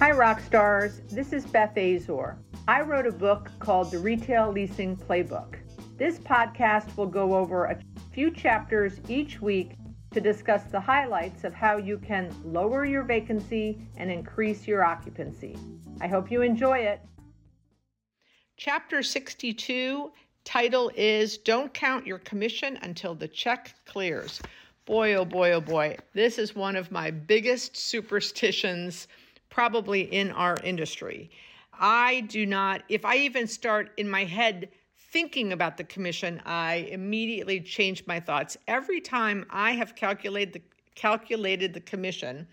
Hi, 0.00 0.12
rock 0.12 0.40
stars. 0.40 1.02
This 1.10 1.34
is 1.34 1.44
Beth 1.44 1.76
Azor. 1.76 2.38
I 2.66 2.80
wrote 2.80 3.06
a 3.06 3.12
book 3.12 3.50
called 3.58 3.90
The 3.90 3.98
Retail 3.98 4.50
Leasing 4.50 4.96
Playbook. 4.96 5.56
This 5.98 6.18
podcast 6.18 6.96
will 6.96 7.06
go 7.06 7.34
over 7.34 7.66
a 7.66 7.78
few 8.10 8.30
chapters 8.30 8.98
each 9.10 9.42
week 9.42 9.72
to 10.12 10.20
discuss 10.22 10.62
the 10.62 10.80
highlights 10.80 11.44
of 11.44 11.52
how 11.52 11.76
you 11.76 11.98
can 11.98 12.34
lower 12.42 12.86
your 12.86 13.02
vacancy 13.02 13.82
and 13.98 14.10
increase 14.10 14.66
your 14.66 14.82
occupancy. 14.82 15.58
I 16.00 16.08
hope 16.08 16.30
you 16.30 16.40
enjoy 16.40 16.78
it. 16.78 17.02
Chapter 18.56 19.02
62 19.02 20.12
title 20.44 20.90
is 20.96 21.36
Don't 21.36 21.74
Count 21.74 22.06
Your 22.06 22.20
Commission 22.20 22.78
Until 22.80 23.14
the 23.14 23.28
Check 23.28 23.74
Clears. 23.84 24.40
Boy, 24.86 25.12
oh 25.16 25.26
boy, 25.26 25.52
oh 25.52 25.60
boy. 25.60 25.98
This 26.14 26.38
is 26.38 26.56
one 26.56 26.74
of 26.74 26.90
my 26.90 27.10
biggest 27.10 27.76
superstitions 27.76 29.06
probably 29.50 30.02
in 30.02 30.30
our 30.30 30.56
industry. 30.64 31.30
I 31.72 32.20
do 32.22 32.46
not, 32.46 32.82
if 32.88 33.04
I 33.04 33.16
even 33.16 33.46
start 33.46 33.92
in 33.96 34.08
my 34.08 34.24
head 34.24 34.68
thinking 35.12 35.52
about 35.52 35.76
the 35.76 35.84
commission, 35.84 36.40
I 36.44 36.88
immediately 36.90 37.60
change 37.60 38.06
my 38.06 38.20
thoughts. 38.20 38.56
Every 38.68 39.00
time 39.00 39.44
I 39.50 39.72
have 39.72 39.96
calculated 39.96 40.54
the, 40.54 40.62
calculated 40.94 41.74
the 41.74 41.80
commission, 41.80 42.46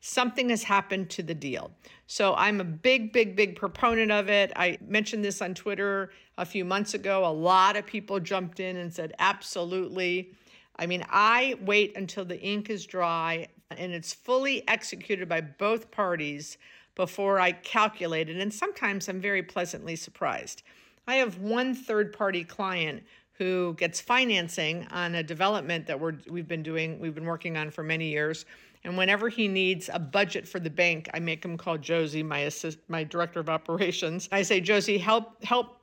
something 0.00 0.48
has 0.48 0.62
happened 0.62 1.10
to 1.10 1.22
the 1.22 1.34
deal. 1.34 1.72
So 2.06 2.34
I'm 2.34 2.60
a 2.60 2.64
big, 2.64 3.12
big, 3.12 3.36
big 3.36 3.56
proponent 3.56 4.10
of 4.12 4.30
it. 4.30 4.52
I 4.56 4.78
mentioned 4.86 5.24
this 5.24 5.42
on 5.42 5.54
Twitter 5.54 6.10
a 6.38 6.46
few 6.46 6.64
months 6.64 6.94
ago. 6.94 7.26
A 7.26 7.32
lot 7.32 7.76
of 7.76 7.84
people 7.84 8.20
jumped 8.20 8.60
in 8.60 8.76
and 8.76 8.94
said, 8.94 9.12
absolutely. 9.18 10.32
I 10.78 10.86
mean, 10.86 11.04
I 11.10 11.56
wait 11.60 11.96
until 11.96 12.24
the 12.24 12.40
ink 12.40 12.70
is 12.70 12.86
dry 12.86 13.48
and 13.70 13.92
it's 13.92 14.12
fully 14.12 14.66
executed 14.68 15.28
by 15.28 15.40
both 15.40 15.90
parties 15.90 16.56
before 16.94 17.38
I 17.38 17.52
calculate 17.52 18.28
it. 18.28 18.36
And 18.36 18.52
sometimes 18.52 19.08
I'm 19.08 19.20
very 19.20 19.42
pleasantly 19.42 19.96
surprised. 19.96 20.62
I 21.06 21.16
have 21.16 21.38
one 21.38 21.74
third 21.74 22.12
party 22.12 22.44
client 22.44 23.02
who 23.32 23.74
gets 23.74 24.00
financing 24.00 24.86
on 24.90 25.14
a 25.14 25.22
development 25.22 25.86
that 25.86 25.98
we're, 25.98 26.14
we've 26.28 26.48
been 26.48 26.62
doing, 26.62 26.98
we've 26.98 27.14
been 27.14 27.24
working 27.24 27.56
on 27.56 27.70
for 27.70 27.84
many 27.84 28.08
years. 28.08 28.44
And 28.84 28.96
whenever 28.96 29.28
he 29.28 29.48
needs 29.48 29.88
a 29.92 29.98
budget 29.98 30.46
for 30.46 30.60
the 30.60 30.70
bank, 30.70 31.08
I 31.14 31.20
make 31.20 31.44
him 31.44 31.56
call 31.56 31.78
Josie, 31.78 32.22
my 32.22 32.40
assist, 32.40 32.78
my 32.88 33.04
director 33.04 33.40
of 33.40 33.48
operations. 33.48 34.28
I 34.32 34.42
say, 34.42 34.60
Josie, 34.60 34.98
help 34.98 35.42
help 35.44 35.77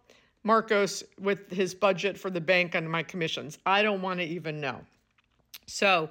Marcos 0.45 1.03
with 1.19 1.49
his 1.51 1.73
budget 1.73 2.17
for 2.17 2.29
the 2.29 2.39
bank 2.39 2.75
and 2.75 2.89
my 2.89 3.03
commissions. 3.03 3.57
I 3.65 3.81
don't 3.81 4.01
want 4.01 4.19
to 4.19 4.25
even 4.25 4.61
know. 4.61 4.79
So 5.65 6.09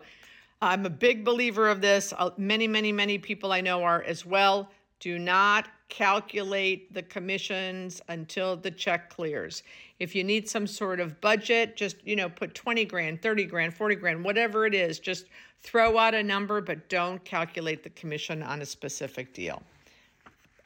I'm 0.60 0.84
a 0.84 0.90
big 0.90 1.24
believer 1.24 1.68
of 1.68 1.80
this. 1.80 2.12
Uh, 2.18 2.30
many, 2.36 2.66
many, 2.66 2.90
many 2.90 3.16
people 3.16 3.52
I 3.52 3.60
know 3.60 3.82
are 3.84 4.02
as 4.02 4.26
well. 4.26 4.70
Do 4.98 5.18
not 5.18 5.68
calculate 5.88 6.92
the 6.92 7.02
commissions 7.02 8.02
until 8.08 8.56
the 8.56 8.70
check 8.70 9.10
clears. 9.10 9.62
If 10.00 10.14
you 10.14 10.24
need 10.24 10.48
some 10.48 10.66
sort 10.66 10.98
of 10.98 11.20
budget, 11.20 11.76
just, 11.76 11.96
you 12.04 12.16
know, 12.16 12.28
put 12.28 12.54
20 12.54 12.84
grand, 12.86 13.22
30 13.22 13.44
grand, 13.44 13.74
40 13.74 13.94
grand, 13.94 14.24
whatever 14.24 14.66
it 14.66 14.74
is, 14.74 14.98
just 14.98 15.26
throw 15.62 15.96
out 15.98 16.14
a 16.14 16.22
number, 16.22 16.60
but 16.60 16.88
don't 16.88 17.24
calculate 17.24 17.84
the 17.84 17.90
commission 17.90 18.42
on 18.42 18.62
a 18.62 18.66
specific 18.66 19.32
deal. 19.32 19.62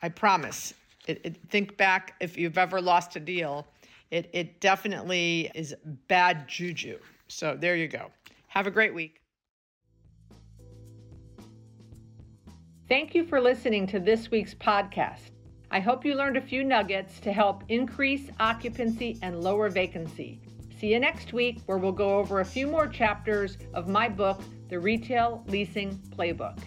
I 0.02 0.08
promise. 0.08 0.72
It, 1.08 1.20
it, 1.24 1.36
think 1.48 1.76
back 1.76 2.14
if 2.20 2.36
you've 2.36 2.58
ever 2.58 2.80
lost 2.80 3.16
a 3.16 3.20
deal, 3.20 3.66
it, 4.10 4.28
it 4.32 4.60
definitely 4.60 5.50
is 5.54 5.74
bad 6.06 6.46
juju. 6.46 6.98
So 7.28 7.56
there 7.58 7.76
you 7.76 7.88
go. 7.88 8.10
Have 8.48 8.66
a 8.66 8.70
great 8.70 8.94
week. 8.94 9.22
Thank 12.88 13.14
you 13.14 13.24
for 13.24 13.40
listening 13.40 13.86
to 13.88 14.00
this 14.00 14.30
week's 14.30 14.54
podcast. 14.54 15.30
I 15.70 15.80
hope 15.80 16.04
you 16.04 16.14
learned 16.14 16.38
a 16.38 16.42
few 16.42 16.64
nuggets 16.64 17.20
to 17.20 17.32
help 17.32 17.64
increase 17.68 18.30
occupancy 18.40 19.18
and 19.20 19.42
lower 19.42 19.68
vacancy. 19.68 20.40
See 20.78 20.92
you 20.92 21.00
next 21.00 21.32
week, 21.32 21.60
where 21.66 21.76
we'll 21.76 21.92
go 21.92 22.18
over 22.18 22.40
a 22.40 22.44
few 22.44 22.66
more 22.66 22.86
chapters 22.86 23.58
of 23.74 23.88
my 23.88 24.08
book, 24.08 24.40
The 24.68 24.78
Retail 24.78 25.44
Leasing 25.48 25.98
Playbook. 26.16 26.58